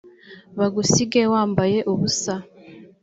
bagusige 0.57 1.21
wambaye 1.33 1.79
ubusa 1.91 2.33